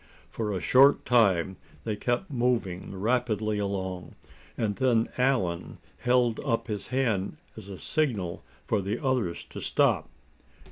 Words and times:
For 0.31 0.51
a 0.51 0.59
short 0.59 1.05
time 1.05 1.57
they 1.83 1.95
kept 1.95 2.31
moving 2.31 2.95
rapidly 2.99 3.59
along. 3.59 4.15
And 4.57 4.77
then 4.77 5.09
Allan 5.19 5.75
held 5.97 6.39
up 6.39 6.65
his 6.65 6.87
hand 6.87 7.37
as 7.55 7.69
a 7.69 7.77
signal 7.77 8.43
for 8.65 8.81
the 8.81 8.97
others 9.05 9.45
to 9.51 9.61
stop. 9.61 10.09